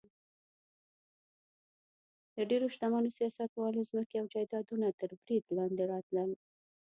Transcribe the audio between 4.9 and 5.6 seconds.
تر برید